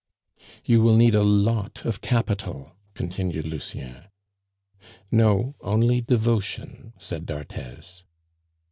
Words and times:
"You 0.65 0.81
will 0.81 0.95
need 0.97 1.13
a 1.13 1.21
lot 1.21 1.85
of 1.85 2.01
capital," 2.01 2.71
continued 2.95 3.45
Lucien. 3.45 4.05
"No, 5.11 5.53
only 5.61 6.01
devotion," 6.01 6.93
said 6.97 7.27
d'Arthez. 7.27 8.01